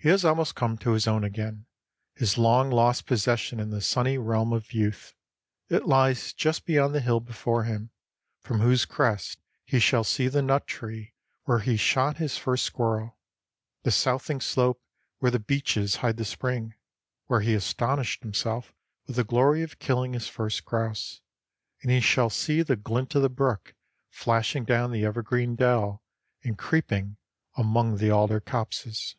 He 0.00 0.10
has 0.10 0.24
almost 0.24 0.54
come 0.54 0.78
to 0.78 0.92
his 0.92 1.08
own 1.08 1.24
again, 1.24 1.66
his 2.14 2.38
long 2.38 2.70
lost 2.70 3.04
possession 3.04 3.58
in 3.58 3.70
the 3.70 3.80
sunny 3.80 4.16
realm 4.16 4.52
of 4.52 4.70
youth. 4.72 5.12
It 5.68 5.88
lies 5.88 6.32
just 6.32 6.64
beyond 6.64 6.94
the 6.94 7.00
hill 7.00 7.18
before 7.18 7.64
him, 7.64 7.90
from 8.38 8.60
whose 8.60 8.84
crest 8.84 9.40
he 9.64 9.80
shall 9.80 10.04
see 10.04 10.28
the 10.28 10.40
nut 10.40 10.68
tree 10.68 11.14
where 11.46 11.58
he 11.58 11.76
shot 11.76 12.18
his 12.18 12.38
first 12.38 12.64
squirrel, 12.64 13.18
the 13.82 13.90
southing 13.90 14.40
slope 14.40 14.80
where 15.18 15.32
the 15.32 15.40
beeches 15.40 15.96
hide 15.96 16.16
the 16.16 16.24
spring, 16.24 16.74
where 17.26 17.40
he 17.40 17.54
astonished 17.54 18.22
himself 18.22 18.72
with 19.08 19.16
the 19.16 19.24
glory 19.24 19.64
of 19.64 19.80
killing 19.80 20.12
his 20.12 20.28
first 20.28 20.64
grouse, 20.64 21.22
and 21.82 21.90
he 21.90 21.98
shall 22.00 22.30
see 22.30 22.62
the 22.62 22.76
glint 22.76 23.12
of 23.16 23.22
the 23.22 23.28
brook 23.28 23.74
flashing 24.10 24.64
down 24.64 24.92
the 24.92 25.04
evergreen 25.04 25.56
dell 25.56 26.04
and 26.44 26.56
creeping 26.56 27.16
among 27.56 27.96
the 27.96 28.10
alder 28.12 28.38
copses. 28.38 29.16